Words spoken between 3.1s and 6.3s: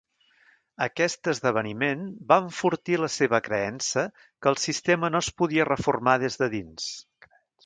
seva creença que el sistema no es podia reformar